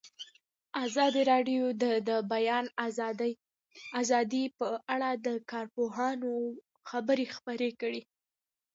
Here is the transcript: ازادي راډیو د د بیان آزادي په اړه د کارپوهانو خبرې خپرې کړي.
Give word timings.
ازادي 0.85 1.21
راډیو 1.31 1.63
د 1.81 1.83
د 2.09 2.09
بیان 2.33 2.65
آزادي 4.01 4.45
په 4.57 4.65
اړه 4.93 5.11
د 5.25 5.27
کارپوهانو 5.51 6.31
خبرې 6.89 7.25
خپرې 7.35 7.69
کړي. 7.81 8.01